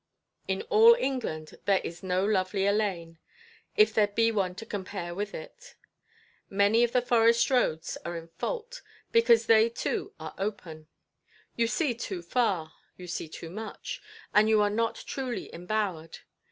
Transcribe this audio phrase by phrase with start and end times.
[0.47, 3.19] In all England there is no lovelier lane,
[3.77, 5.75] if there be one to compare with it.
[6.49, 10.87] Many of the forest roads are in fault, because they are too open.
[11.55, 14.01] You see too far, you see too much,
[14.33, 16.17] and you are not truly embowered.